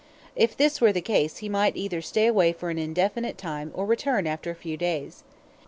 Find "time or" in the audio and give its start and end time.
3.37-3.85